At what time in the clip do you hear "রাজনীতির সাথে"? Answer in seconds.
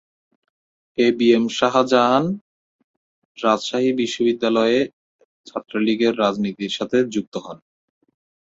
6.19-6.97